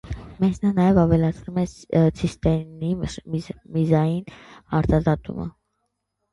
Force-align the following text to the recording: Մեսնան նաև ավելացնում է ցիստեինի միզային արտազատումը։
Մեսնան 0.43 0.71
նաև 0.77 1.01
ավելացնում 1.01 1.59
է 1.65 1.65
ցիստեինի 2.21 2.91
միզային 3.03 4.35
արտազատումը։ 4.83 5.51